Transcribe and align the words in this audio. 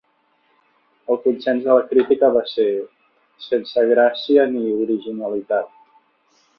El 1.15 1.19
consens 1.25 1.67
de 1.67 1.75
la 1.81 1.83
crítica 1.91 2.31
va 2.39 2.43
ser: 2.55 2.67
sense 3.51 3.87
gràcia 3.95 4.51
ni 4.57 4.67
originalitat. 4.83 5.75